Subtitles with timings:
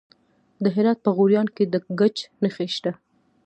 [0.63, 2.91] د هرات په غوریان کې د ګچ نښې شته.